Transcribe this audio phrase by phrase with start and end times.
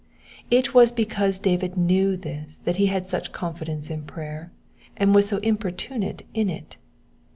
[0.49, 4.51] It was because David knew this* that he had such confidence in prayer,
[4.97, 6.77] and was so importunate in it.